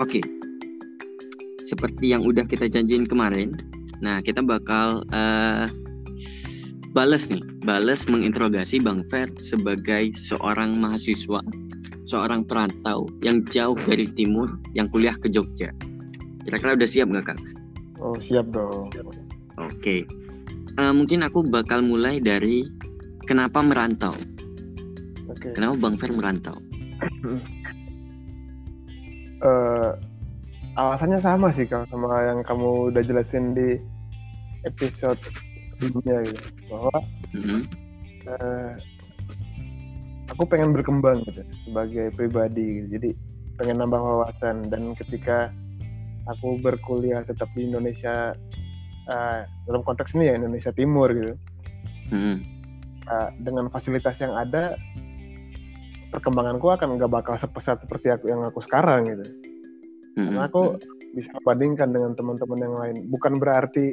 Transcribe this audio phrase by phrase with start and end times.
[0.00, 0.20] Oke.
[1.66, 3.56] Seperti yang udah kita janjiin kemarin,
[3.98, 5.66] nah kita bakal uh,
[6.94, 11.42] bales nih, bales menginterogasi Bang Fer sebagai seorang mahasiswa,
[12.06, 15.74] seorang perantau yang jauh dari timur yang kuliah ke Jogja.
[16.46, 17.40] Kira-kira udah siap nggak Kang?
[17.98, 18.92] Oh siap dong.
[19.58, 20.06] Oke.
[20.76, 22.68] Uh, mungkin aku bakal mulai dari
[23.26, 24.14] kenapa merantau.
[25.26, 25.50] Oke.
[25.56, 26.62] Kenapa Bang Fer merantau?
[30.76, 33.80] Alasannya sama sih kalau sama yang kamu udah jelasin di
[34.68, 35.16] episode
[35.76, 36.96] sebelumnya gitu bahwa
[37.32, 37.60] mm-hmm.
[38.28, 38.72] uh,
[40.36, 42.86] aku pengen berkembang gitu sebagai pribadi gitu.
[43.00, 43.10] jadi
[43.56, 45.48] pengen nambah wawasan dan ketika
[46.28, 48.36] aku berkuliah tetap di Indonesia
[49.08, 51.34] uh, dalam konteks ini ya Indonesia Timur gitu
[52.12, 52.36] mm-hmm.
[53.08, 54.76] uh, dengan fasilitas yang ada
[56.12, 59.45] perkembanganku akan nggak bakal sepesat seperti aku yang aku sekarang gitu.
[60.16, 60.80] Karena aku
[61.12, 63.92] bisa bandingkan dengan teman-teman yang lain bukan berarti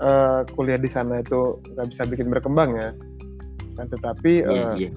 [0.00, 2.90] uh, kuliah di sana itu nggak bisa bikin berkembang ya
[3.76, 4.92] kan tetapi yeah, uh, yeah.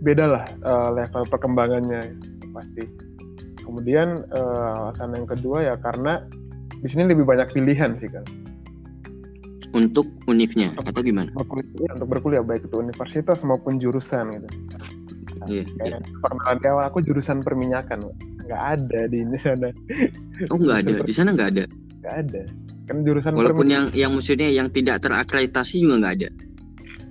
[0.00, 2.16] beda lah uh, level perkembangannya
[2.52, 2.84] pasti
[3.60, 6.24] kemudian uh, alasan yang kedua ya karena
[6.80, 8.24] di sini lebih banyak pilihan sih kan
[9.72, 11.32] untuk univnya untuk, atau gimana?
[11.32, 14.48] Berkuliah, untuk berkuliah baik itu universitas maupun jurusan gitu.
[15.40, 16.00] Nah, yeah, yeah.
[16.20, 18.12] Perkenalan di awal aku jurusan perminyakan,
[18.46, 19.68] nggak ada di sana.
[20.50, 21.64] Oh nggak ada, di sana nggak ada.
[22.02, 22.42] Nggak ada.
[22.90, 26.28] Kan jurusan Walaupun yang yang maksudnya yang tidak terakreditasi juga nggak ada.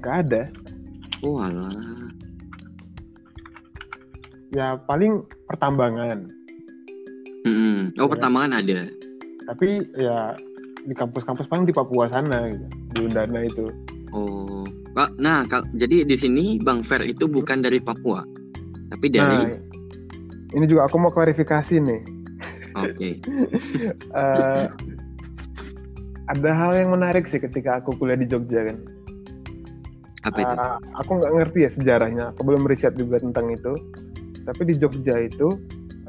[0.04, 0.42] Nggak ada.
[1.24, 2.12] Oh alah.
[4.52, 6.28] Ya paling pertambangan.
[7.48, 7.96] -hmm.
[7.98, 8.12] Oh ya.
[8.12, 8.80] pertambangan ada.
[9.48, 10.36] Tapi ya
[10.86, 13.66] di kampus-kampus paling di Papua sana gitu, di Undana itu.
[14.12, 14.66] Oh.
[15.24, 18.28] Nah, jadi di sini Bang Fer itu bukan dari Papua,
[18.92, 19.40] tapi dari.
[19.40, 19.71] Nah,
[20.56, 22.02] ini juga aku mau klarifikasi nih.
[22.78, 22.88] Oke.
[22.96, 23.14] Okay.
[24.16, 24.66] uh, eh,
[26.32, 28.78] ada hal yang menarik sih ketika aku kuliah di Jogja kan.
[30.28, 30.56] Apa itu?
[30.56, 32.24] Uh, aku nggak ngerti ya sejarahnya.
[32.36, 33.74] Aku belum riset juga tentang itu.
[34.42, 35.54] Tapi di Jogja itu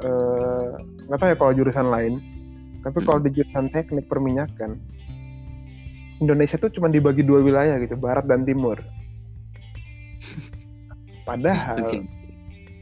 [0.01, 0.67] eh,
[1.05, 2.17] nggak uh, tahu ya kalau jurusan lain
[2.83, 3.07] tapi hmm.
[3.07, 4.75] kalau di jurusan teknik perminyakan,
[6.19, 8.75] Indonesia tuh cuma dibagi dua wilayah gitu, barat dan timur.
[11.27, 12.03] Padahal okay.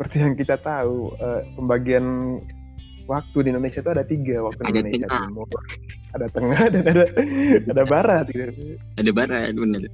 [0.02, 2.42] Seperti yang kita tahu, uh, pembagian
[3.06, 5.22] waktu di Indonesia itu ada tiga waktu ada Indonesia tengah.
[5.30, 5.48] timur,
[6.18, 7.06] ada tengah dan ada
[7.70, 8.50] ada barat gitu.
[8.98, 9.86] Ada barat benar.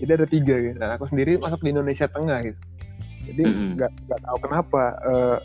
[0.00, 0.76] Jadi ada tiga gitu.
[0.80, 2.60] Nah, aku sendiri masuk di Indonesia tengah gitu.
[3.28, 4.04] Jadi nggak mm -hmm.
[4.08, 5.38] nggak tahu kenapa uh,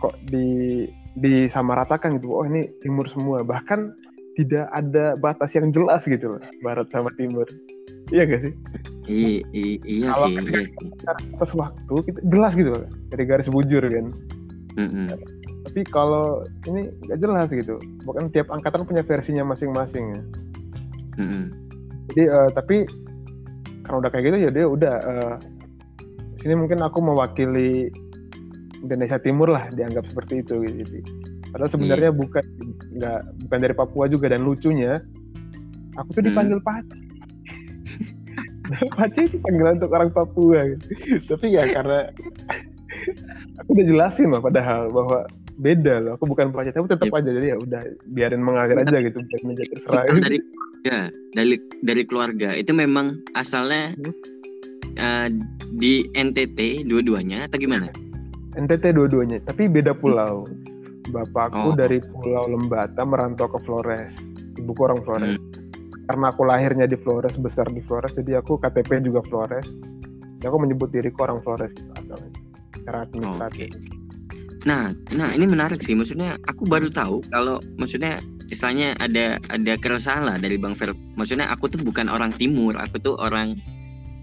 [0.00, 0.88] kok di
[1.20, 3.92] disamaratakan gitu oh ini timur semua bahkan
[4.40, 7.44] tidak ada batas yang jelas gitu loh barat sama timur
[8.12, 8.54] iya gak sih
[9.10, 11.12] I, i, iya Kalau sih iya.
[11.34, 12.70] atas waktu kita jelas gitu
[13.10, 14.06] dari garis bujur kan
[14.78, 15.06] mm -hmm.
[15.66, 20.22] tapi kalau ini nggak jelas gitu bukan tiap angkatan punya versinya masing-masing ya
[21.18, 21.44] mm -hmm.
[22.14, 22.86] jadi uh, tapi
[23.82, 25.34] karena udah kayak gitu ya dia udah uh,
[26.42, 27.90] sini mungkin aku mewakili
[28.82, 30.98] Indonesia Timur lah dianggap seperti itu gitu.
[31.54, 32.18] Padahal sebenarnya yeah.
[32.18, 32.44] bukan
[32.98, 34.98] nggak bukan dari Papua juga dan lucunya
[35.94, 36.66] aku tuh dipanggil hmm.
[36.66, 37.00] Paci.
[38.96, 40.86] Paci itu panggilan untuk orang Papua gitu.
[41.32, 42.08] Tapi ya karena
[43.62, 45.24] aku udah jelasin loh padahal bahwa
[45.60, 47.18] beda loh aku bukan pelajar tapi tetap yep.
[47.20, 50.38] aja jadi ya udah biarin mengalir aja gitu biar menjadi terserah dari
[50.82, 51.00] ya
[51.36, 54.12] dari dari keluarga itu memang asalnya hmm?
[54.96, 55.28] uh,
[55.76, 57.92] di NTT dua-duanya atau gimana
[58.52, 60.44] NTT dua-duanya, tapi beda pulau.
[61.02, 61.76] Bapakku oh.
[61.76, 64.14] dari Pulau Lembata merantau ke Flores,
[64.54, 65.34] ibuku orang Flores.
[65.34, 65.61] Hmm.
[66.12, 69.64] Karena aku lahirnya di Flores, besar di Flores, jadi aku KTP juga Flores.
[70.36, 72.28] Jadi aku menyebut diriku orang Flores gitu asalnya.
[72.76, 73.72] Secara administratif.
[73.72, 74.60] Okay.
[74.68, 75.96] Nah, nah ini menarik sih.
[75.96, 78.20] Maksudnya aku baru tahu kalau maksudnya
[78.52, 80.92] istilahnya ada ada keresahan lah dari Bang Fer.
[81.16, 83.56] Maksudnya aku tuh bukan orang timur, aku tuh orang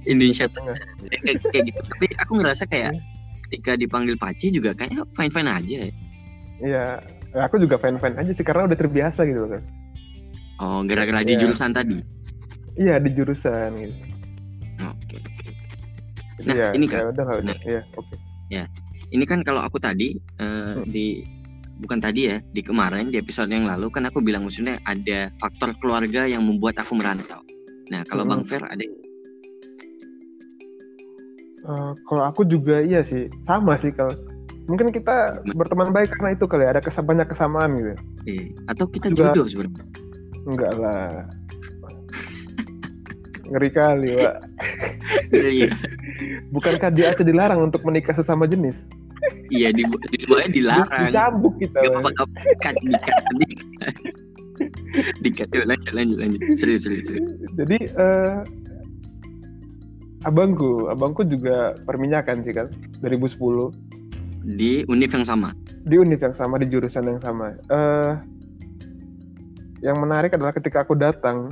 [0.05, 0.77] Indonesia Tengah.
[1.09, 1.79] kayak, kayak gitu.
[1.89, 3.01] Tapi aku ngerasa kayak
[3.49, 5.91] ketika dipanggil Paci juga kayaknya fine fine aja ya.
[6.59, 6.85] Iya,
[7.49, 9.65] aku juga fine fine aja sih karena udah terbiasa gitu kan.
[10.59, 11.41] Oh, gara-gara di iya.
[11.41, 11.97] jurusan tadi.
[12.75, 13.95] Iya di jurusan gitu.
[14.83, 15.17] Oke.
[16.47, 16.99] Nah ya, ini kan.
[16.99, 18.07] Ya, udah, nah, ya, oke.
[18.07, 18.17] Okay.
[18.51, 18.63] Ya,
[19.11, 20.91] ini kan kalau aku tadi uh, hmm.
[20.91, 21.23] di
[21.79, 25.71] bukan tadi ya di kemarin di episode yang lalu kan aku bilang maksudnya ada faktor
[25.79, 27.39] keluarga yang membuat aku merantau.
[27.87, 28.31] Nah kalau hmm.
[28.31, 28.83] Bang Fer ada
[31.59, 34.15] Uh, kalau aku juga iya sih sama sih kalau
[34.71, 37.93] mungkin kita berteman baik karena itu kali ya, ada kesam banyak kesamaan gitu.
[38.25, 38.45] Iya.
[38.71, 39.85] Atau kita juga, jodoh sebenarnya?
[40.47, 41.27] Enggak lah.
[43.49, 44.35] Ngeri kali, Pak.
[45.33, 45.73] Iya.
[46.53, 48.77] Bukankah dia aja dilarang untuk menikah sesama jenis?
[49.49, 53.95] iya di di semuanya dilarang dicambuk kita gak apa apa dikat dikat dikat
[55.23, 57.29] dikat yuk lanjut lanjut lanjut serius serius, serius.
[57.57, 58.37] jadi uh,
[60.27, 62.67] abangku abangku juga perminyakan sih kan
[63.01, 63.39] 2010
[64.55, 65.55] di univ yang sama
[65.87, 68.19] di univ yang sama di jurusan yang sama uh,
[69.79, 71.51] yang menarik adalah ketika aku datang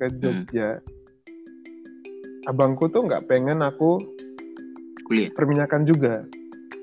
[0.00, 0.16] ke hmm.
[0.20, 2.48] Jogja hmm.
[2.48, 4.00] abangku tuh nggak pengen aku
[5.04, 5.30] kuliah.
[5.34, 6.24] perminyakan juga.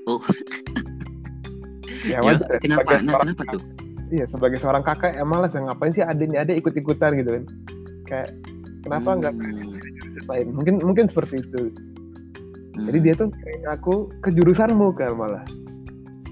[0.06, 0.22] Oh.
[2.06, 3.04] Ya, ya kenapa?
[3.04, 3.62] Nah, kenapa tuh?
[4.14, 7.36] Iya sebagai seorang kakak ya malas ya ngapain sih adik nih adik ikut ikutan gitu
[7.36, 7.44] kan.
[8.08, 8.30] Kayak
[8.86, 10.24] kenapa nggak hmm.
[10.30, 10.48] lain?
[10.56, 11.74] Mungkin mungkin seperti itu.
[12.78, 12.94] Hmm.
[12.94, 15.44] jadi dia tuh kayak aku ke jurusanmu kan malah.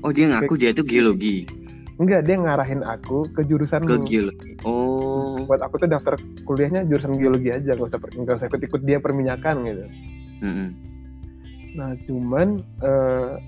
[0.06, 1.50] Oh dia ngaku dia itu geologi
[1.96, 7.16] enggak dia ngarahin aku ke jurusanmu ke geologi oh buat aku tuh daftar kuliahnya jurusan
[7.16, 9.86] geologi aja nggak usah nggak usah ikut dia perminyakan gitu
[10.44, 10.70] hmm.
[11.80, 13.40] nah cuman uh,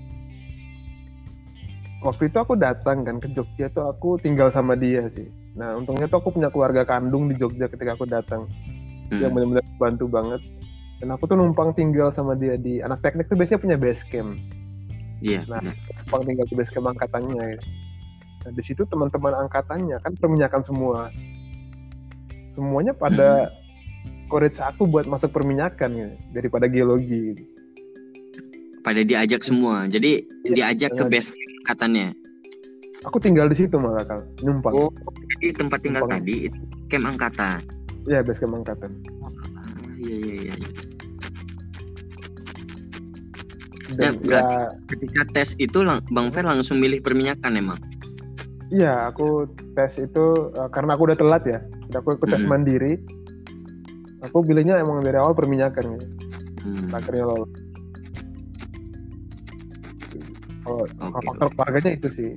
[2.02, 5.26] waktu itu aku datang kan ke Jogja tuh aku tinggal sama dia sih.
[5.58, 8.46] Nah untungnya tuh aku punya keluarga kandung di Jogja ketika aku datang.
[9.10, 9.18] Hmm.
[9.18, 10.40] Yang benar-benar bantu banget.
[10.98, 14.34] Dan aku tuh numpang tinggal sama dia di anak teknik tuh biasanya punya base camp.
[15.22, 15.42] Iya.
[15.42, 15.62] Yeah, nah
[16.06, 17.44] numpang tinggal di base camp angkatannya.
[17.58, 17.58] Ya.
[18.48, 21.12] Nah di situ teman-teman angkatannya kan perminyakan semua.
[22.48, 23.52] Semuanya pada
[24.32, 27.36] courage aku buat masuk perminyakan ya, daripada geologi.
[28.80, 29.84] Pada diajak semua.
[29.84, 31.36] Jadi ya, diajak ke base
[31.68, 32.16] katanya
[33.06, 34.90] aku tinggal di situ malah kal numpang oh
[35.38, 36.24] jadi tempat tinggal numpang.
[36.24, 36.58] tadi itu
[36.90, 37.60] camp angkatan
[38.10, 38.90] iya base camp angkatan
[39.22, 39.32] ah,
[40.00, 40.70] iya iya iya
[43.88, 45.80] Dan ya, ya, ketika tes itu
[46.12, 47.80] Bang Fer langsung milih perminyakan emang?
[48.68, 51.58] Iya, aku tes itu uh, karena aku udah telat ya.
[51.96, 52.50] Aku ikut tes hmm.
[52.52, 53.00] mandiri.
[54.28, 56.02] Aku pilihnya emang dari awal perminyakan ya.
[56.60, 56.92] Hmm.
[56.92, 57.48] Akhirnya lolos.
[60.68, 62.30] Kalau okay, faktor keluarganya itu sih.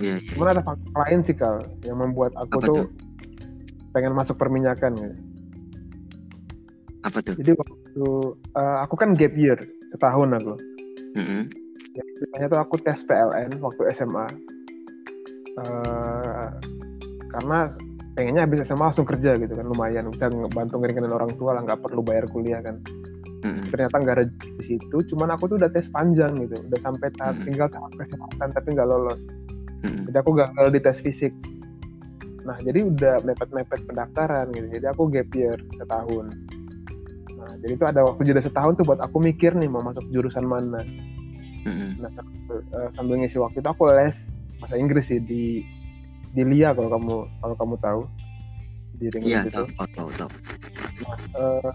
[0.00, 0.18] Yeah, yeah.
[0.32, 2.84] Cuman ada faktor lain sih kal yang membuat aku Apa tuh, tuh
[3.92, 5.16] pengen masuk perminyakan gitu.
[7.04, 7.36] Apa tuh?
[7.36, 8.08] Jadi waktu
[8.56, 9.60] uh, aku kan gap year
[9.92, 10.54] setahun aku.
[11.16, 11.42] Mm -hmm.
[11.96, 14.26] Ya, tuh aku tes PLN waktu SMA.
[15.56, 16.48] Uh, eh,
[17.32, 17.72] karena
[18.16, 21.84] pengennya habis SMA langsung kerja gitu kan lumayan bisa bantu ngeringin orang tua lah nggak
[21.84, 22.80] perlu bayar kuliah kan
[23.44, 23.68] hmm.
[23.68, 27.36] ternyata nggak ada di situ cuman aku tuh udah tes panjang gitu udah sampai tahap
[27.36, 27.44] hmm.
[27.44, 29.20] tinggal tahap kesempatan tapi nggak lolos
[29.84, 30.08] hmm.
[30.08, 31.32] jadi aku gagal di tes fisik
[32.48, 36.26] nah jadi udah mepet-mepet pendaftaran gitu jadi aku gap year setahun
[37.36, 40.48] nah jadi itu ada waktu jeda setahun tuh buat aku mikir nih mau masuk jurusan
[40.48, 40.80] mana
[41.66, 41.90] hmm.
[41.98, 42.10] nah
[42.54, 44.14] eh, sambil ngisi waktu itu aku les
[44.62, 45.66] bahasa Inggris sih di
[46.36, 48.02] di LIA kalau kamu kalau kamu tahu.
[48.96, 50.30] Di ring iya, tahu, tahu, tahu.
[51.04, 51.70] Nah, uh,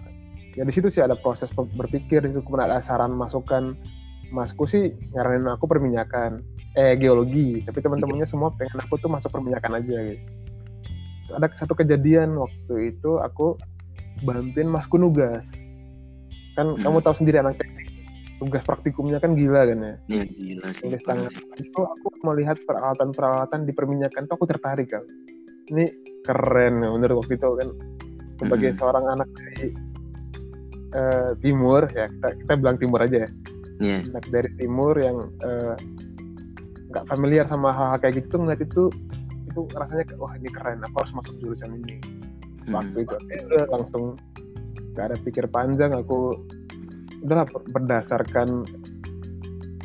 [0.58, 3.74] ya di situ sih ada proses berpikir itu kemudian ada saran masukan.
[4.32, 6.40] Masku sih nyaranin aku perminyakan
[6.72, 10.24] eh geologi tapi teman-temannya semua pengen aku tuh masuk perminyakan aja gitu.
[11.36, 13.60] Ada satu kejadian waktu itu aku
[14.24, 15.44] bantuin masku nugas.
[16.56, 16.80] Kan hmm.
[16.80, 17.91] kamu tahu sendiri anak teknik
[18.42, 19.94] tugas praktikumnya kan gila kan ya?
[20.10, 21.30] Iya gila sih tulis tangan.
[21.62, 25.06] itu aku melihat peralatan-peralatan di perminyakan itu aku tertarik kan
[25.70, 25.86] ini
[26.26, 27.70] keren ya menurut waktu itu kan.
[28.42, 28.78] Sebagai hmm.
[28.82, 29.66] seorang anak dari
[30.98, 33.30] uh, timur ya kita kita bilang timur aja ya.
[33.82, 34.02] Yeah.
[34.30, 35.74] dari timur yang eh,
[36.86, 38.90] nggak uh, familiar sama hal-hal kayak gitu ngeliat itu
[39.50, 41.98] itu rasanya wah ini keren aku harus masuk jurusan ini.
[42.62, 42.78] Hmm.
[42.78, 43.14] waktu itu
[43.50, 44.14] udah langsung
[44.94, 46.30] nggak ada pikir panjang aku
[47.22, 48.48] udahlah berdasarkan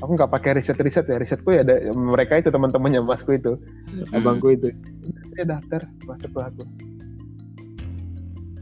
[0.02, 4.18] aku nggak pakai riset riset ya risetku ya ada mereka itu teman-temannya masku itu hmm.
[4.18, 4.70] abangku itu
[5.34, 6.64] dia daftar masuk ke aku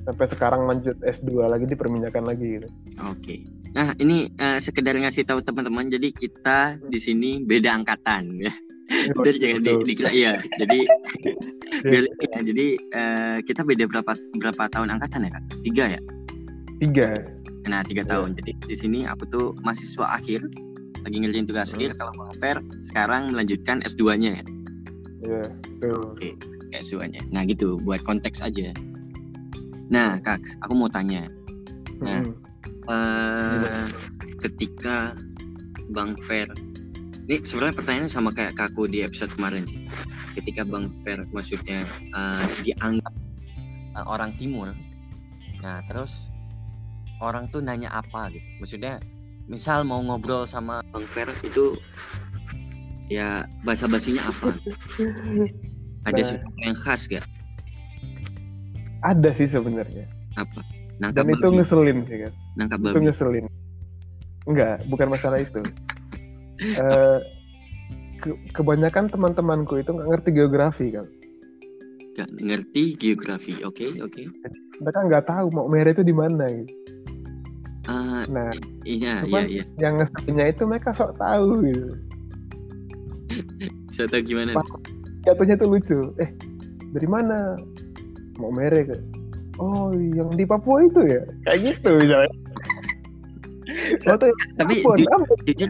[0.06, 2.70] sampai sekarang lanjut S2 lagi di perminyakan lagi gitu.
[3.10, 3.20] Oke.
[3.26, 3.40] Okay.
[3.76, 8.54] Nah, ini uh, sekedar ngasih tahu teman-teman jadi kita di sini beda angkatan ya.
[8.86, 10.34] Jadi jangan di, dikira iya.
[10.62, 10.80] Jadi
[11.90, 15.44] beda, ya, jadi uh, kita beda berapa berapa tahun angkatan ya, Kak?
[15.66, 16.02] Tiga ya?
[16.78, 17.10] Tiga.
[17.66, 18.12] Nah, tiga yeah.
[18.16, 18.30] tahun.
[18.38, 20.46] Jadi di sini aku tuh mahasiswa akhir
[21.06, 21.98] lagi ngerjain tugas akhir.
[21.98, 24.44] Kalau Bang Fer sekarang melanjutkan S2-nya ya.
[25.26, 25.46] Iya,
[25.90, 26.82] Oke, okay.
[26.82, 27.22] S2-nya.
[27.30, 28.74] Nah, gitu buat konteks aja.
[29.90, 31.30] Nah, Kak, aku mau tanya.
[32.02, 32.34] Nah, hmm.
[32.90, 33.86] uh,
[34.42, 35.14] ketika
[35.94, 36.50] Bang Fer,
[37.26, 39.86] ini sebenarnya pertanyaannya sama kayak kaku di episode kemarin sih.
[40.38, 43.14] Ketika Bang Fer maksudnya uh, dianggap
[43.98, 44.74] uh, orang Timur,
[45.62, 46.22] nah terus
[47.22, 48.48] orang tuh nanya apa gitu?
[48.60, 49.00] Maksudnya,
[49.46, 51.78] misal mau ngobrol sama Bang Fer itu
[53.12, 54.56] ya bahasa basinya apa?
[56.10, 56.26] Ada nah.
[56.26, 57.26] sesuatu yang khas gak?
[59.06, 60.66] ada sih sebenarnya apa
[60.98, 63.46] nangkap dan itu ngeselin sih kan nangkap itu ngeselin
[64.50, 65.62] enggak bukan masalah itu
[66.82, 67.20] uh,
[68.22, 71.06] ke kebanyakan teman-temanku itu nggak ngerti geografi kan
[72.16, 74.26] nggak ngerti geografi oke okay, oke okay.
[74.82, 76.74] mereka nggak tahu mau merah itu di mana gitu
[77.90, 78.52] uh, nah
[78.86, 79.64] iya iya iya.
[79.82, 81.90] yang ngeselnya itu mereka sok tahu gitu.
[83.96, 84.52] Sok tahu gimana?
[85.26, 86.00] Jatuhnya tuh lucu.
[86.22, 86.30] Eh
[86.94, 87.58] dari mana?
[88.38, 88.92] Mau merek
[89.60, 91.22] oh yang di Papua itu ya?
[91.48, 92.34] Kayak gitu misalnya.
[94.06, 94.30] Oh, tuh,
[94.62, 95.70] tapi ju Ambon, jujur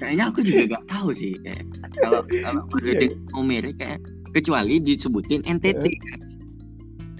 [0.00, 1.66] kayaknya aku juga gak tahu sih kayak
[2.00, 3.12] kalau kalau yeah.
[3.36, 4.00] mau merek kayak
[4.32, 5.98] kecuali disebutin NTT yeah.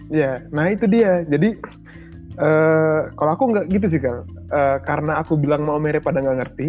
[0.09, 1.27] ya nah itu dia.
[1.29, 1.59] Jadi
[2.39, 4.23] uh, kalau aku nggak gitu sih kan
[4.55, 6.67] uh, karena aku bilang mau merek pada nggak ngerti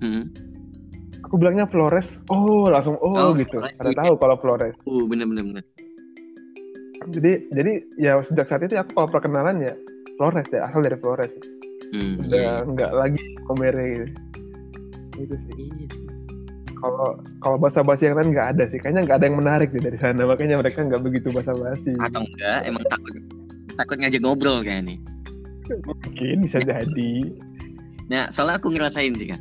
[0.00, 0.24] hmm.
[1.26, 2.20] aku bilangnya Flores.
[2.30, 3.58] Oh langsung oh, oh gitu.
[3.58, 3.98] Ada iya.
[4.06, 4.76] tahu kalau Flores.
[4.86, 5.64] Uh bener bener bener.
[7.10, 9.74] Jadi jadi ya sejak saat itu aku kalau perkenalan ya
[10.16, 11.32] Flores ya asal dari Flores.
[11.90, 12.54] Hmm, udah iya.
[12.64, 14.06] nggak lagi Komere gitu,
[15.20, 15.54] gitu sih.
[15.68, 16.04] Iya
[16.84, 18.76] kalau kalau bahasa basi yang lain nggak ada sih.
[18.76, 20.22] Kayaknya nggak ada yang menarik sih dari sana.
[20.28, 23.14] Makanya mereka nggak begitu bahasa basi atau enggak emang takut
[23.76, 24.98] takut ngajak ngobrol kayak nih
[25.86, 27.12] mungkin bisa jadi
[28.08, 29.40] nah soalnya aku ngerasain sih kan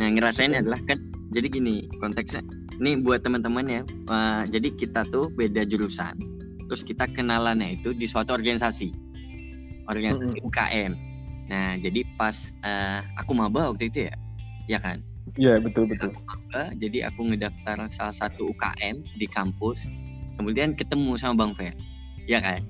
[0.00, 0.98] nah ngerasain adalah kan
[1.34, 2.40] jadi gini konteksnya
[2.78, 6.16] ini buat teman-teman ya uh, jadi kita tuh beda jurusan
[6.68, 8.94] terus kita kenalannya itu di suatu organisasi
[9.90, 10.46] organisasi hmm.
[10.48, 10.92] UKM
[11.48, 14.14] nah jadi pas uh, aku maba waktu itu ya
[14.68, 15.00] ya kan
[15.36, 16.08] Iya betul betul.
[16.24, 19.84] maba, jadi aku ngedaftar salah satu UKM di kampus,
[20.40, 21.76] kemudian ketemu sama Bang Fer,
[22.24, 22.64] ya kan?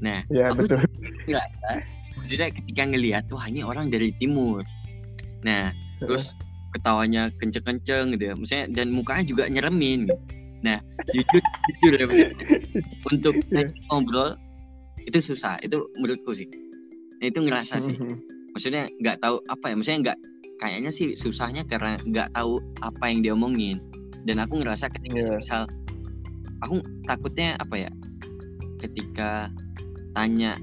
[0.00, 0.80] Nah, ya, aku betul.
[2.24, 4.64] sudah ketika ngelihat wah ini orang dari timur,
[5.44, 6.32] nah terus
[6.76, 10.06] ketawanya kenceng-kenceng gitu ya maksudnya dan mukanya juga nyeremin
[10.60, 10.78] nah
[11.10, 12.36] jujur jujur ya maksudnya
[13.10, 13.66] untuk yeah.
[13.90, 14.36] ngobrol
[15.02, 16.46] itu susah itu menurutku sih
[17.18, 18.16] nah, itu ngerasa sih mm-hmm.
[18.54, 20.18] maksudnya nggak tahu apa ya maksudnya nggak
[20.60, 23.80] kayaknya sih susahnya karena nggak tahu apa yang diomongin
[24.28, 25.40] dan aku ngerasa ketika yeah.
[25.40, 25.62] misal
[26.60, 27.90] aku takutnya apa ya
[28.84, 29.48] ketika
[30.14, 30.56] tanya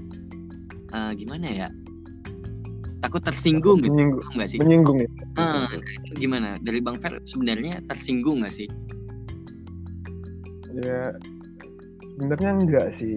[0.91, 1.67] uh, gimana ya?
[2.97, 4.57] Takut tersinggung gitu menyinggung, sih?
[4.57, 5.09] Menyinggung ya?
[5.37, 5.69] Ah,
[6.17, 6.57] gimana?
[6.65, 8.67] Dari bang Fer sebenarnya tersinggung nggak sih?
[10.81, 11.13] Ya
[12.17, 13.15] sebenarnya enggak sih.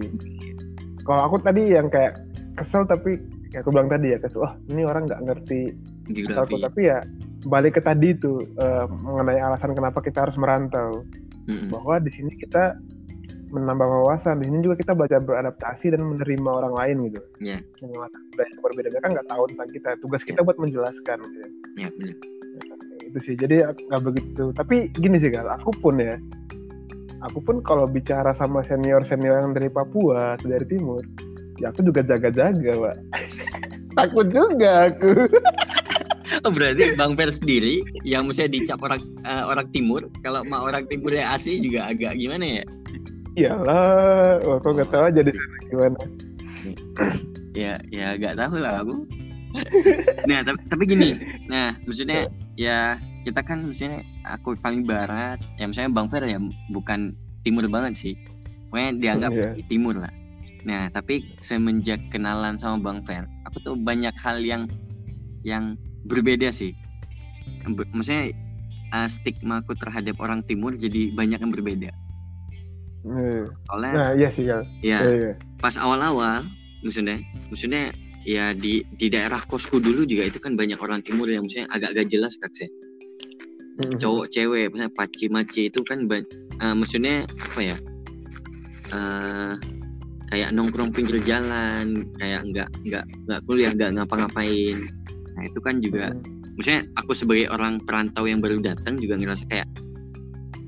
[1.01, 2.21] Kalau aku tadi yang kayak
[2.61, 3.17] kesel tapi
[3.49, 5.73] kayak aku bilang tadi ya kesel oh ini orang nggak ngerti
[6.13, 7.01] kesalku tapi ya
[7.49, 11.01] balik ke tadi itu uh, mengenai alasan kenapa kita harus merantau.
[11.49, 11.69] Mm -hmm.
[11.73, 12.77] bahwa di sini kita
[13.51, 14.41] menambah wawasan.
[14.41, 17.21] Di sini juga kita belajar beradaptasi dan menerima orang lain gitu.
[17.43, 17.61] Yeah.
[17.83, 19.89] yang budaya berbeda mereka nggak tahu tentang kita.
[19.99, 20.47] Tugas kita yeah.
[20.47, 21.49] buat menjelaskan gitu ya.
[21.87, 22.15] Yeah, benar.
[23.11, 23.35] itu sih.
[23.35, 24.43] Jadi nggak begitu.
[24.55, 25.51] Tapi gini sih gal.
[25.59, 26.15] Aku pun ya
[27.21, 31.05] aku pun kalau bicara sama senior senior yang dari Papua atau dari timur
[31.61, 32.97] ya aku juga jaga-jaga pak
[33.97, 35.09] takut juga aku.
[36.41, 40.87] Oh, berarti Bang Fer sendiri yang mesti dicap orang uh, orang timur, kalau mau orang
[40.87, 42.63] timur yang asli juga agak gimana ya?
[43.39, 45.99] Iyalah wah kok nggak tahu aja di sana gimana.
[47.51, 48.95] Ya ya nggak tahu lah aku.
[50.31, 51.09] Nah tapi, tapi gini
[51.51, 52.95] nah maksudnya ya.
[53.27, 56.39] kita kan maksudnya aku paling barat ya misalnya bang Fer ya
[56.71, 57.11] bukan
[57.43, 58.13] timur banget sih.
[58.71, 59.53] Pokoknya dianggap yeah.
[59.67, 60.13] timur lah.
[60.63, 64.71] Nah tapi semenjak kenalan sama bang Fer aku tuh banyak hal yang
[65.43, 65.75] yang
[66.07, 66.71] berbeda sih.
[67.67, 68.31] Maksudnya
[68.95, 71.91] uh, stigma aku terhadap orang timur jadi banyak yang berbeda.
[73.03, 74.45] Soalnya nah, iya sih.
[74.45, 74.59] Ya.
[74.81, 75.31] Iya, iya.
[75.57, 76.45] Pas awal-awal
[76.81, 81.45] maksudnya maksudnya ya di di daerah kosku dulu juga itu kan banyak orang timur yang
[81.45, 82.69] maksudnya agak gak jelas kak sih.
[83.81, 83.97] Hmm.
[83.97, 86.05] Cowok cewek misalnya paci maci itu kan
[86.61, 87.77] uh, maksudnya apa ya?
[88.91, 89.55] Uh,
[90.31, 94.79] kayak nongkrong pinggir jalan, kayak nggak nggak nggak kuliah, nggak ngapa-ngapain.
[95.35, 96.55] Nah itu kan juga, hmm.
[96.55, 99.67] maksudnya aku sebagai orang perantau yang baru datang juga ngerasa kayak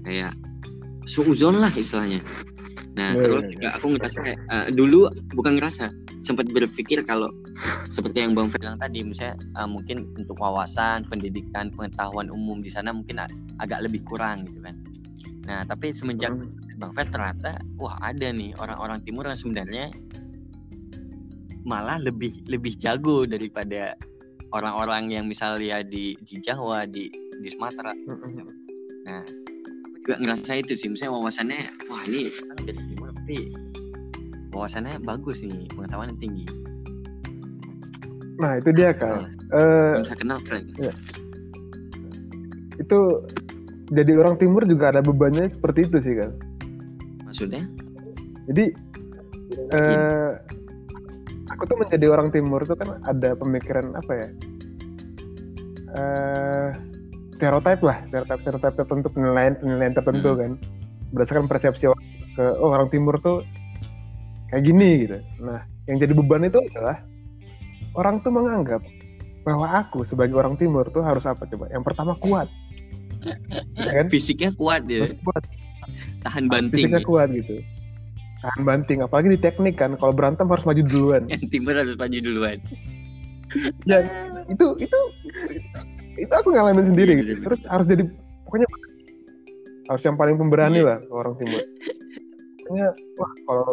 [0.04, 0.34] kayak
[1.06, 2.24] suuzon lah istilahnya
[2.94, 5.90] nah yeah, terus yeah, juga aku ngerasa kayak uh, dulu bukan ngerasa
[6.22, 7.26] sempat berpikir kalau
[7.90, 12.94] seperti yang bang bilang tadi misalnya uh, mungkin untuk wawasan pendidikan pengetahuan umum di sana
[12.94, 13.18] mungkin
[13.58, 14.78] agak lebih kurang gitu kan
[15.50, 16.78] nah tapi semenjak hmm.
[16.78, 19.90] bang Fer ternyata wah ada nih orang-orang timur yang sebenarnya
[21.66, 23.98] malah lebih lebih jago daripada
[24.54, 27.10] orang-orang yang misalnya di di Jawa di
[27.42, 28.48] di Sumatera hmm.
[29.10, 29.24] nah
[30.04, 30.92] juga ngerasa itu sih.
[30.92, 33.38] Misalnya wawasannya wah ini orang dari timur tapi
[34.52, 36.44] wawasannya bagus nih pengetahuan tinggi.
[38.44, 40.92] Nah itu dia kan uh, bisa kenal friend ya.
[42.82, 43.00] itu
[43.94, 46.36] jadi orang timur juga ada bebannya seperti itu sih kan
[47.24, 47.64] maksudnya?
[48.52, 48.66] Jadi
[49.72, 50.32] uh,
[51.48, 54.30] aku tuh menjadi orang timur tuh kan ada pemikiran apa ya?
[55.94, 56.70] Uh,
[57.36, 60.40] stereotip lah stereotip stereotip tertentu penilaian penilaian tertentu hmm.
[60.40, 60.52] kan.
[61.14, 63.46] Berdasarkan persepsi orang ke oh, orang timur tuh
[64.50, 65.18] kayak gini gitu.
[65.42, 67.04] Nah yang jadi beban itu adalah
[67.94, 68.82] orang tuh menganggap
[69.44, 71.68] bahwa aku sebagai orang timur tuh harus apa coba?
[71.70, 72.48] Yang pertama kuat.
[73.78, 74.08] Ya kan?
[74.08, 75.44] Fisiknya kuat ya harus kuat.
[76.24, 77.60] Tahan banting fisiknya kuat gitu.
[78.44, 79.96] Tahan banting apalagi di teknik kan.
[80.00, 81.24] Kalau berantem harus maju duluan.
[81.28, 82.58] Yang timur harus maju duluan.
[83.86, 84.02] Ya
[84.50, 85.00] itu itu
[86.18, 87.32] itu aku ngalamin sendiri gitu.
[87.42, 88.04] terus harus jadi
[88.46, 88.68] pokoknya
[89.90, 90.96] harus yang paling pemberani iya.
[90.96, 91.62] lah orang timur.
[92.64, 92.90] Pokoknya
[93.20, 93.70] wah kalau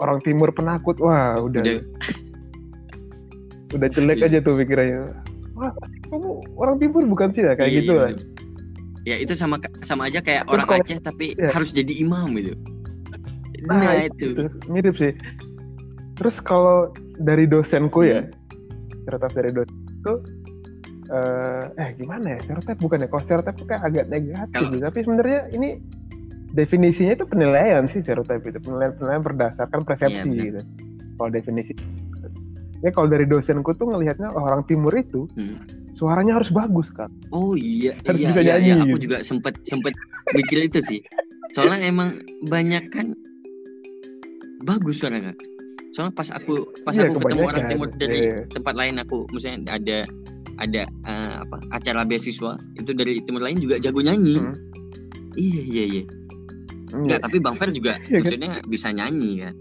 [0.00, 1.62] orang timur penakut wah udah.
[1.62, 1.78] Udah,
[3.74, 4.26] udah jelek iya.
[4.30, 5.00] aja tuh pikirannya.
[5.58, 5.72] Wah
[6.08, 7.58] kamu orang timur bukan sih ya?
[7.58, 8.10] Kayak iya, gitu iya, lah.
[9.08, 11.50] ya itu sama sama aja kayak orang kalau, Aceh tapi ya.
[11.50, 12.54] harus jadi imam gitu.
[13.66, 14.36] Nah, nah itu.
[14.36, 14.44] itu.
[14.70, 15.12] mirip sih.
[16.20, 18.12] Terus kalau dari dosenku hmm.
[18.12, 18.20] ya
[19.08, 20.12] cerita dari dosenku
[21.10, 22.38] uh, eh gimana ya?
[22.46, 23.08] Stereotip bukan ya?
[23.10, 24.80] Kalau stereotip itu kayak agak negatif Kalau...
[24.80, 25.68] tapi sebenarnya ini
[26.54, 28.58] definisinya itu penilaian sih stereotip itu.
[28.62, 30.60] Penilaian penilaian berdasarkan persepsi iya, gitu.
[31.18, 31.72] Kalau definisi.
[32.80, 35.60] Ya kalau dari dosenku tuh ngelihatnya oh, orang timur itu hmm.
[35.92, 37.92] suaranya harus bagus kan oh iya.
[38.08, 38.76] Harus iya, bisa iya, nyanyi iya.
[38.80, 39.04] aku gitu.
[39.04, 39.92] juga sempet sempet
[40.32, 41.04] mikir itu sih.
[41.52, 43.12] Soalnya emang banyak kan
[44.64, 45.36] bagus suaranya
[45.90, 48.36] soalnya pas aku pas iya, aku ketemu orang timur dari iya.
[48.46, 49.98] tempat lain aku misalnya ada
[50.60, 54.54] ada uh, apa acara beasiswa itu dari timur lain juga jago nyanyi hmm.
[55.36, 56.04] iya iya iya
[56.90, 58.20] Enggak, tapi Bang Fer juga iya, kan?
[58.22, 59.54] maksudnya bisa nyanyi kan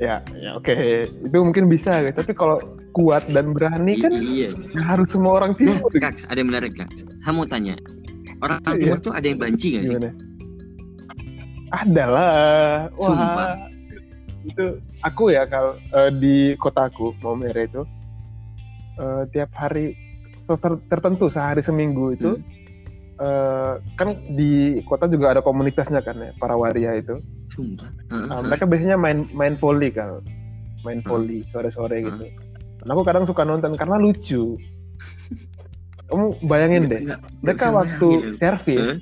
[0.00, 1.04] ya ya oke okay.
[1.04, 2.16] itu mungkin bisa gitu.
[2.24, 2.56] tapi kalau
[2.96, 4.48] kuat dan berani kan iya.
[4.80, 6.88] harus semua orang timur nah, kak ada yang menarik kak
[7.20, 7.76] saya mau tanya
[8.40, 8.80] orang iya.
[8.80, 9.96] timur tuh ada yang banci gak sih
[11.70, 13.52] ada lah wah Sumpah.
[14.48, 14.64] itu
[15.04, 17.84] aku ya kalau uh, di kotaku mau merah itu
[19.00, 19.96] uh, tiap hari
[20.44, 22.42] ter tertentu sehari seminggu itu hmm.
[23.22, 27.18] uh, kan di kota juga ada komunitasnya kan ya para waria itu.
[27.50, 27.90] Sumpah.
[28.12, 30.22] Uh, mereka biasanya main main volley kan,
[30.86, 32.24] main volley sore-sore gitu.
[32.80, 34.54] Dan aku kadang suka nonton karena lucu.
[36.10, 37.02] Kamu bayangin deh,
[37.38, 38.98] mereka waktu servis,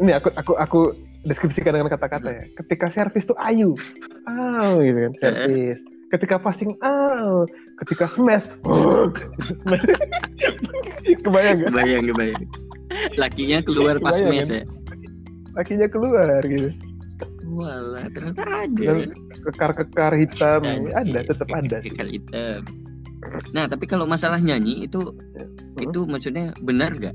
[0.00, 0.80] ini aku aku aku
[1.28, 2.44] deskripsikan dengan kata-kata ya.
[2.56, 3.76] Ketika servis tuh ayu,
[4.24, 5.76] ah gitu kan servis
[6.14, 7.42] ketika passing ah
[7.82, 8.46] ketika smash
[11.26, 11.70] kebayang gak?
[11.74, 12.42] kebayang kebayang
[13.18, 14.62] lakinya keluar pas smash kan?
[14.62, 14.64] ya
[15.56, 16.70] lakinya keluar gitu
[17.46, 19.06] Walah, ternyata ada.
[19.46, 21.78] Kekar-kekar hitam ada, ada tetap ada.
[21.78, 22.66] Kekar hitam.
[23.54, 25.78] Nah, tapi kalau masalah nyanyi itu hmm?
[25.78, 27.14] itu maksudnya benar gak?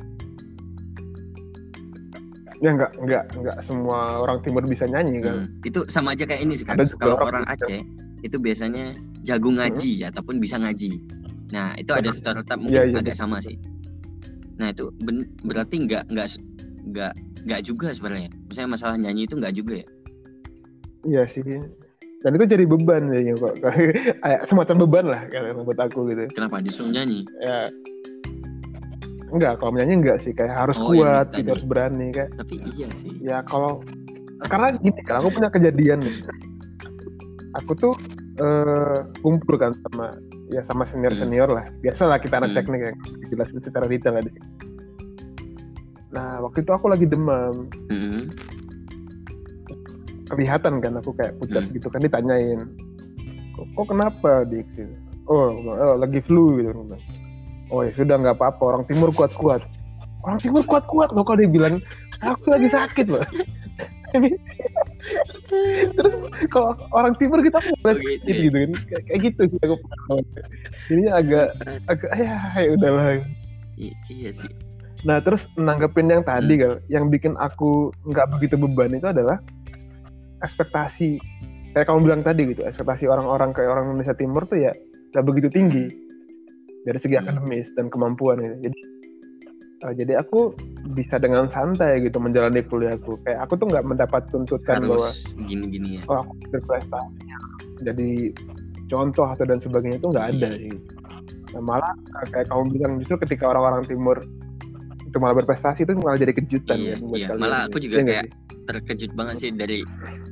[2.63, 5.45] Ya enggak, enggak, enggak semua orang timur bisa nyanyi kan.
[5.45, 5.67] Hmm.
[5.67, 6.79] Itu sama aja kayak ini sih kan.
[6.79, 7.83] Kalau orang, orang Aceh
[8.21, 8.93] itu biasanya
[9.25, 10.09] jago ngaji hmm.
[10.13, 11.01] ataupun bisa ngaji.
[11.51, 12.99] Nah itu ada stereotip mungkin ya, ya.
[13.01, 13.57] agak sama sih.
[14.61, 16.27] Nah itu ben berarti nggak nggak
[16.93, 17.13] nggak
[17.49, 18.29] nggak juga sebenarnya.
[18.47, 19.87] Misalnya masalah nyanyi itu nggak juga ya?
[21.01, 21.41] Iya sih.
[22.21, 23.57] Dan itu jadi beban ya kok.
[24.49, 26.29] Semacam beban lah kalau buat aku gitu.
[26.37, 27.25] Kenapa disuruh nyanyi?
[27.41, 27.65] Ya
[29.31, 32.35] Enggak, kalau menyanyi enggak sih, kayak harus oh, iya, kuat, gitu, harus berani kayak.
[32.35, 33.15] Tapi iya sih.
[33.23, 33.79] Ya kalau
[34.43, 36.15] karena gini kan aku punya kejadian nih
[37.57, 37.93] aku tuh
[38.39, 40.15] uh, kumpul kan sama
[40.51, 41.57] ya sama senior senior hmm.
[41.57, 42.57] lah biasa lah kita anak hmm.
[42.59, 42.97] teknik yang
[43.31, 44.23] jelasin secara detail lah
[46.11, 48.31] nah waktu itu aku lagi demam hmm.
[50.31, 51.73] kelihatan kan aku kayak pucat hmm.
[51.75, 52.59] gitu kan ditanyain
[53.55, 54.87] kok, kok kenapa diksi
[55.27, 56.71] oh, oh lagi flu gitu
[57.71, 59.63] oh ya sudah nggak apa-apa orang timur kuat-kuat
[60.27, 61.79] orang timur kuat-kuat loh kalau dia bilang
[62.19, 63.23] aku lagi sakit loh
[65.97, 66.15] terus
[66.53, 69.01] kalau orang timur kita oh, gitu, gitu, gitu kan.
[69.07, 69.75] Kayak, gitu sih aku
[70.93, 71.57] ini agak
[71.89, 73.05] agak ya, ya udahlah.
[73.81, 74.51] I iya sih.
[75.07, 76.61] Nah terus nanggepin yang tadi hmm.
[76.61, 79.41] kan yang bikin aku nggak begitu beban itu adalah
[80.45, 81.17] ekspektasi.
[81.71, 84.71] Kayak kamu bilang tadi gitu ekspektasi orang-orang kayak orang Indonesia Timur tuh ya
[85.15, 85.85] nggak begitu tinggi.
[86.81, 87.23] Dari segi hmm.
[87.25, 88.69] akademis dan kemampuan gitu.
[88.69, 88.79] jadi
[89.83, 90.53] uh, jadi aku
[90.97, 93.21] bisa dengan santai gitu menjalani kuliahku.
[93.25, 95.09] Kayak aku tuh nggak mendapat tuntutan Harus bahwa
[95.45, 96.01] gini-gini ya.
[96.09, 97.31] oh aku berprestasi
[97.81, 98.09] jadi
[98.87, 100.59] contoh atau dan sebagainya itu nggak ada iya.
[100.69, 100.73] sih
[101.57, 101.93] nah, malah
[102.31, 104.17] kayak kamu bilang justru ketika orang-orang timur
[105.07, 107.27] itu malah berprestasi itu malah jadi kejutan iya, kan buat iya.
[107.35, 108.25] malah aku juga ya, kayak
[108.71, 109.83] terkejut banget sih dari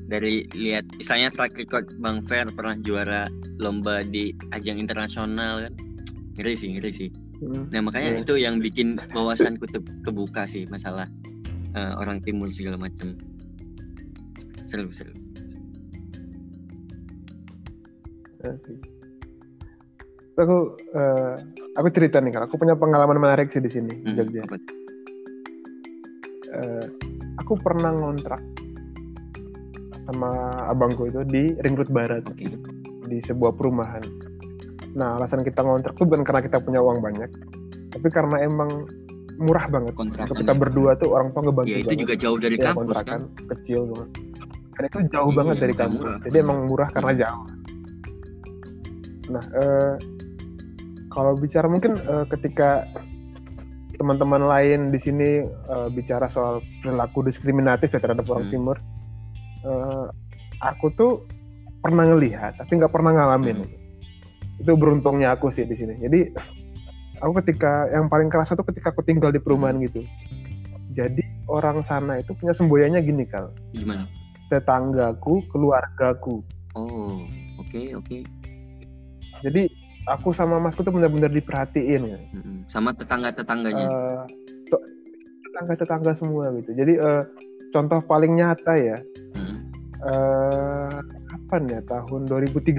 [0.10, 3.28] dari lihat misalnya track record Bang Fer pernah juara
[3.60, 5.74] lomba di ajang internasional kan.
[6.34, 7.10] Ngeri sih ngeri sih.
[7.40, 8.24] Nah makanya yeah.
[8.24, 11.08] itu yang bikin wawasanku tuh kebuka sih masalah
[11.72, 13.16] uh, orang timur segala macam.
[14.68, 15.16] Seru seru.
[20.40, 21.36] Aku uh,
[21.76, 24.44] aku cerita nih, aku punya pengalaman menarik sih di sini, hmm, Jogja.
[26.50, 26.86] Uh,
[27.40, 28.40] aku pernah ngontrak
[30.10, 30.32] sama
[30.72, 32.48] abangku itu di Ring Road Barat okay.
[33.12, 34.29] di sebuah perumahan.
[34.98, 37.30] Nah, alasan kita ngontrak tuh bukan karena kita punya uang banyak,
[37.94, 38.90] tapi karena emang
[39.40, 39.94] murah banget.
[39.96, 40.60] Kontrakan kita ya.
[40.60, 42.02] berdua tuh orang tua ngebantu ya, itu banget.
[42.04, 43.22] juga jauh dari ya, kampus kan.
[43.58, 44.10] Kecil banget.
[44.80, 46.00] Dan itu jauh iya, banget dari kampus.
[46.00, 46.18] Murah.
[46.24, 47.22] Jadi emang murah karena hmm.
[47.22, 47.46] jauh.
[49.30, 49.94] Nah, eh,
[51.14, 52.88] kalau bicara mungkin eh, ketika
[54.00, 58.56] teman-teman lain di sini uh, bicara soal perilaku diskriminatif ya terhadap orang hmm.
[58.56, 58.78] timur,
[59.68, 60.08] uh,
[60.64, 61.12] aku tuh
[61.84, 63.60] pernah ngelihat tapi nggak pernah ngalamin.
[63.60, 63.79] Hmm.
[64.60, 65.96] Itu beruntungnya aku sih di sini.
[66.00, 66.36] Jadi
[67.24, 69.86] aku ketika yang paling kerasa tuh ketika aku tinggal di perumahan hmm.
[69.88, 70.02] gitu.
[70.96, 73.56] Jadi orang sana itu punya semboyannya gini kal.
[73.72, 74.06] Gimana?
[74.52, 76.42] Tetanggaku, keluargaku.
[76.76, 77.24] Oh,
[77.58, 78.06] oke okay, oke.
[78.06, 78.22] Okay.
[79.46, 79.72] Jadi
[80.10, 82.20] aku sama masku tuh benar-benar diperhatiin ya.
[82.68, 83.88] Sama tetangga-tetangganya.
[83.88, 84.24] Uh,
[85.50, 86.72] tetangga-tetangga semua gitu.
[86.76, 87.24] Jadi uh,
[87.72, 88.98] contoh paling nyata ya.
[89.38, 89.58] Hmm.
[90.00, 90.98] Uh,
[91.30, 91.80] kapan ya?
[91.86, 92.76] Tahun 2013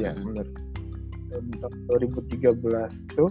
[0.00, 0.24] ya, hmm.
[0.26, 0.46] benar.
[1.62, 2.58] Tahun 2013
[3.14, 3.30] tuh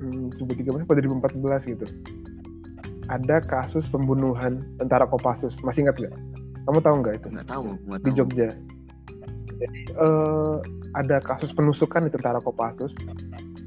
[0.00, 1.86] hmm, 2013 atau 2014 gitu.
[3.10, 5.58] Ada kasus pembunuhan tentara Kopassus.
[5.66, 6.14] Masih ingat nggak?
[6.70, 7.28] Kamu tahu nggak itu?
[7.34, 8.06] Nggak tahu, nggak tahu.
[8.06, 8.48] Di Jogja.
[9.60, 10.62] Jadi uh,
[10.94, 12.94] ada kasus penusukan di tentara Kopassus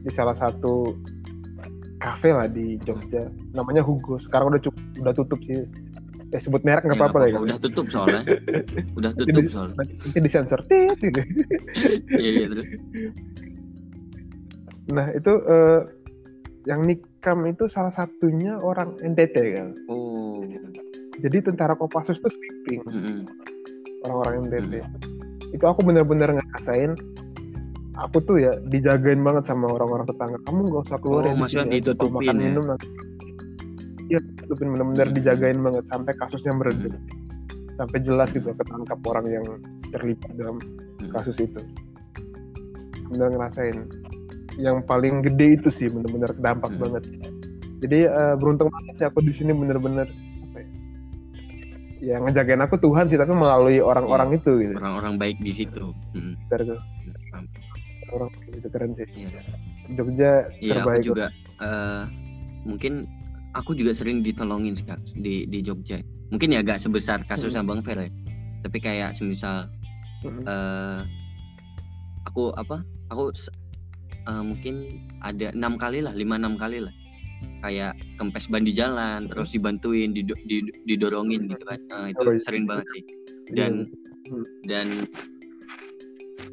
[0.03, 0.95] di salah satu
[2.03, 5.63] kafe lah di Jogja namanya Hugo sekarang udah cukup udah tutup sih
[6.33, 8.21] eh sebut merek nggak ya, apa-apa ya udah tutup soalnya.
[8.97, 9.75] Udah tutup soalnya.
[9.77, 10.59] nanti disensor.
[10.65, 11.21] Gitu.
[12.21, 12.63] iya iya
[14.83, 15.87] nah itu uh,
[16.67, 19.71] yang nikam itu salah satunya orang NTT kan?
[19.87, 20.43] Oh.
[21.23, 22.81] Jadi tentara Kopassus itu sweeping.
[22.83, 23.17] Mm -hmm.
[24.03, 25.13] orang-orang NTT mm -hmm
[25.53, 26.97] itu aku bener-bener ngerasain
[27.93, 30.37] aku tuh ya dijagain banget sama orang-orang tetangga.
[30.49, 32.45] Kamu gak usah keluar oh, ya maksudnya ditutupin makan ya?
[32.49, 32.87] minum nanti
[34.13, 35.15] iya bener-bener hmm.
[35.17, 37.73] dijagain banget sampai kasusnya meredah hmm.
[37.81, 39.45] sampai jelas gitu ketangkap orang yang
[39.89, 41.09] terlibat dalam hmm.
[41.17, 41.61] kasus itu
[43.09, 43.77] bener ngerasain
[44.61, 46.81] yang paling gede itu sih bener-bener dampak hmm.
[46.81, 47.03] banget
[47.81, 50.05] jadi uh, beruntung banget sih aku di sini bener-bener
[52.03, 55.95] ya ngejagain aku Tuhan sih tapi melalui orang-orang ya, itu gitu orang-orang baik di situ
[56.13, 56.35] hmm.
[58.13, 59.41] orang itu keren sih ya.
[59.95, 61.27] Jogja ya, terbaik aku juga
[61.63, 62.05] uh,
[62.67, 63.07] mungkin
[63.53, 64.85] aku juga sering ditolongin sih
[65.17, 66.01] di di Jogja.
[66.33, 67.69] Mungkin ya gak sebesar kasusnya hmm.
[67.69, 68.09] Bang Fer ya.
[68.65, 69.69] Tapi kayak semisal
[70.25, 70.43] hmm.
[70.49, 70.99] uh,
[72.25, 72.81] aku apa
[73.13, 73.29] aku
[74.25, 76.93] uh, mungkin ada enam kali lah lima enam kali lah.
[77.63, 81.79] Kayak kempes ban di jalan terus dibantuin did, did, didorongin gitu kan.
[81.91, 82.41] Nah, itu oh, iya.
[82.41, 83.03] sering banget sih.
[83.53, 83.85] Dan
[84.27, 84.45] hmm.
[84.67, 84.87] dan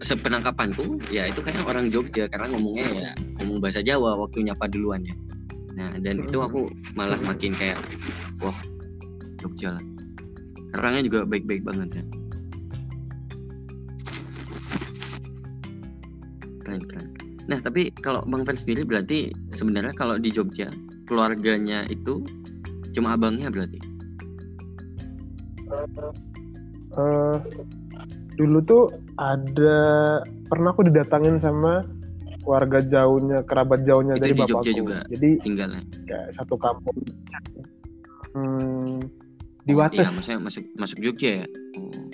[0.00, 3.10] sepenangkapanku ya itu kayak orang Jogja karena ngomongnya ya
[3.40, 5.12] ngomong bahasa Jawa waktu nyapa duluan ya
[5.78, 6.66] nah dan itu aku
[6.98, 7.78] malah makin kayak
[8.42, 8.56] wah
[9.40, 9.84] Jogja lah.
[10.76, 12.04] Orangnya juga baik-baik banget ya.
[16.60, 17.08] Keren keren.
[17.48, 20.68] Nah tapi kalau Bang Fen sendiri berarti sebenarnya kalau di Jogja
[21.08, 22.22] keluarganya itu
[22.94, 23.80] cuma abangnya berarti?
[26.94, 27.38] Uh,
[28.34, 28.84] dulu tuh
[29.18, 29.78] ada
[30.50, 31.82] pernah aku didatangin sama
[32.40, 34.72] keluarga jauhnya kerabat jauhnya itu dari di bapakku.
[34.72, 35.82] juga Jadi tinggalnya.
[36.08, 36.96] Ya, satu kampung.
[38.30, 38.98] Hmm,
[39.66, 40.00] di oh, Wates.
[40.00, 41.46] Iya, maksudnya masuk masuk Jogja ya.
[41.76, 42.04] Oh,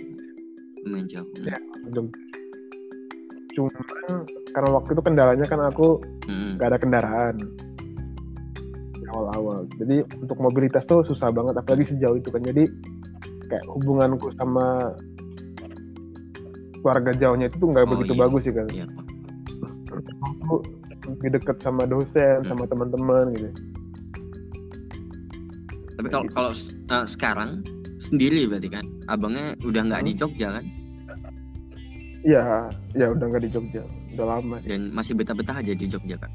[0.87, 1.29] lumayan jauh.
[1.45, 1.59] Ya,
[1.93, 2.21] Jogja.
[3.57, 6.71] Cuman karena waktu itu kendalanya kan aku nggak hmm.
[6.73, 7.37] ada kendaraan
[9.17, 12.69] awal-awal jadi untuk mobilitas tuh susah banget apalagi sejauh itu kan jadi
[13.49, 14.93] kayak hubunganku sama
[16.83, 18.21] keluarga jauhnya itu tuh nggak oh, begitu iya.
[18.21, 18.87] bagus sih kan iya.
[20.05, 20.55] Aku
[21.07, 22.49] lebih deket sama dosen hmm.
[22.49, 23.51] sama teman-teman gitu
[25.97, 26.51] tapi kalau kalau
[26.93, 27.65] uh, sekarang
[27.97, 30.09] sendiri berarti kan abangnya udah nggak hmm.
[30.09, 30.67] di Jogja kan
[32.27, 32.43] Iya,
[32.91, 33.87] ya udah nggak di Jogja,
[34.19, 34.59] udah lama.
[34.67, 36.33] Dan masih betah-betah aja di Jogja kan?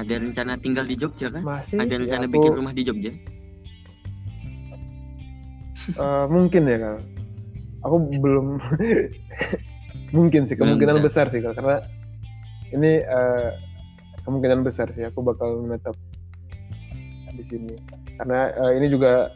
[0.00, 1.44] Ada rencana tinggal di Jogja kan?
[1.44, 1.76] Masih.
[1.76, 2.34] Ada rencana ya, aku...
[2.40, 3.12] bikin rumah di Jogja?
[6.00, 6.96] uh, mungkin ya kan.
[7.84, 8.46] Aku belum
[10.14, 11.26] mungkin sih kemungkinan besar.
[11.26, 11.76] besar sih karena
[12.70, 13.50] ini uh,
[14.22, 15.98] kemungkinan besar sih aku bakal menetap
[17.34, 17.74] di sini
[18.22, 19.34] karena uh, ini juga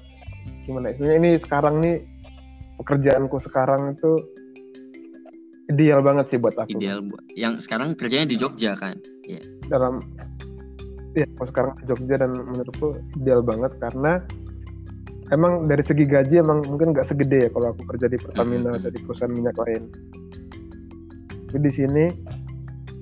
[0.64, 1.96] gimana istilahnya ini sekarang nih
[2.78, 4.14] pekerjaanku sekarang itu
[5.68, 6.72] ideal banget sih buat aku.
[6.80, 8.96] Ideal buat yang sekarang kerjanya di Jogja kan?
[9.28, 9.42] Iya.
[9.68, 10.00] Dalam
[11.12, 14.22] ya aku sekarang di Jogja dan menurutku ideal banget karena
[15.28, 18.88] emang dari segi gaji emang mungkin nggak segede ya kalau aku kerja di Pertamina atau
[18.88, 19.82] di perusahaan minyak lain.
[21.48, 22.04] Di sini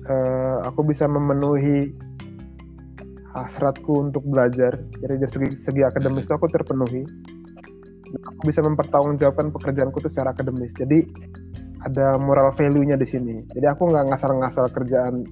[0.07, 1.91] uh, aku bisa memenuhi
[3.35, 4.73] hasratku untuk belajar.
[5.03, 7.03] Jadi dari segi, segi akademis aku terpenuhi.
[8.07, 10.71] Aku bisa mempertanggungjawabkan pekerjaanku itu secara akademis.
[10.79, 11.03] Jadi
[11.83, 13.35] ada moral value-nya di sini.
[13.51, 15.27] Jadi aku nggak ngasal-ngasal kerjaan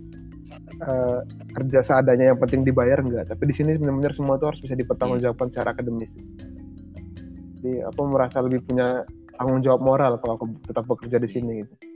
[0.84, 1.20] uh,
[1.56, 5.48] kerja seadanya yang penting dibayar enggak tapi di sini benar-benar semua itu harus bisa dipertanggungjawabkan
[5.52, 6.12] secara akademis.
[7.60, 9.02] Jadi aku merasa lebih punya
[9.36, 11.95] tanggung jawab moral kalau aku tetap bekerja di sini gitu.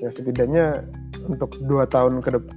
[0.00, 0.64] Ya setidaknya
[1.26, 2.54] untuk dua tahun ke depan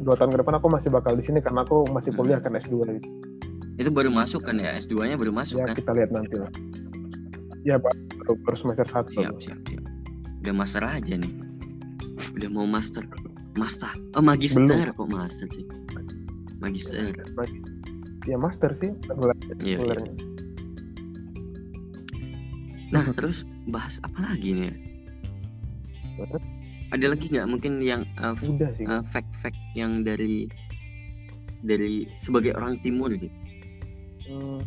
[0.00, 2.74] dua tahun ke depan aku masih bakal di sini karena aku masih kuliah kan S2
[2.88, 3.04] lagi.
[3.76, 5.76] Itu baru masuk kan ya S2-nya baru masuk ya, kan?
[5.76, 6.50] kita lihat nanti lah.
[7.64, 9.12] Ya baru, baru semester satu.
[9.12, 9.84] Siap, siap, siap.
[10.40, 11.32] Udah master aja nih.
[12.36, 13.04] Udah mau master.
[13.60, 13.92] Master.
[14.16, 14.96] Oh, magister Belum.
[14.96, 15.66] kok master sih.
[16.60, 17.12] Magister.
[18.24, 18.92] Ya master sih.
[19.60, 19.96] Iya, iya.
[22.90, 24.72] Nah, terus bahas apa lagi nih?
[26.90, 30.50] Ada lagi nggak mungkin yang uh, udah sih uh, fact-fact yang dari
[31.62, 33.30] dari sebagai orang timur gitu
[34.26, 34.60] hmm.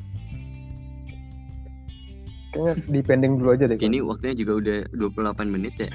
[2.54, 4.08] kayaknya depending dulu aja deh ini kan?
[4.08, 4.78] waktunya juga udah
[5.36, 5.90] 28 menit ya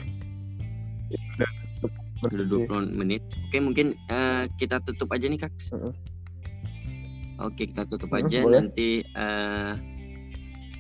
[2.18, 5.94] udah 20 menit oke mungkin uh, kita tutup aja nih kak uh -uh.
[7.46, 8.66] oke kita tutup uh, aja boleh.
[8.66, 9.78] nanti uh,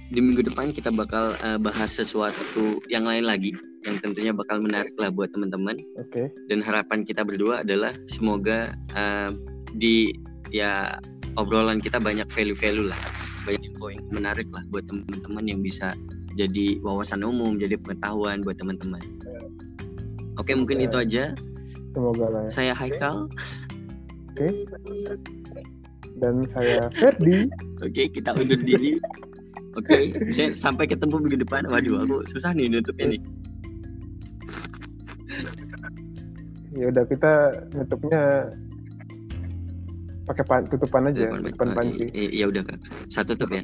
[0.08, 3.54] di minggu depan kita bakal uh, bahas sesuatu yang lain lagi
[3.88, 5.80] yang tentunya bakal menarik lah buat teman-teman.
[5.96, 6.12] Oke.
[6.12, 6.26] Okay.
[6.52, 9.32] Dan harapan kita berdua adalah semoga uh,
[9.72, 10.12] di
[10.52, 11.00] ya
[11.40, 13.00] obrolan kita banyak value-value lah,
[13.48, 15.96] banyak info yang menarik lah buat teman-teman yang bisa
[16.36, 19.02] jadi wawasan umum, jadi pengetahuan buat teman-teman.
[20.38, 20.86] Oke, okay, mungkin ya.
[20.86, 21.24] itu aja.
[21.96, 22.42] Semoga lah.
[22.46, 22.50] Ya.
[22.54, 23.26] Saya Haikal.
[24.30, 24.38] Oke.
[24.38, 24.54] Okay.
[26.18, 27.50] Dan saya Ferdi.
[27.82, 29.02] Oke, okay, kita undur diri.
[29.74, 30.50] Oke, okay.
[30.54, 31.66] sampai ketemu minggu depan.
[31.66, 33.20] Waduh, aku susah nih nutupnya nih.
[36.78, 37.32] Ya udah kita
[37.74, 38.22] nutupnya
[40.30, 42.06] pakai tutupan aja, tutupan, tutupan panci.
[42.14, 42.78] Ya udah kak,
[43.10, 43.62] satu tutup ya.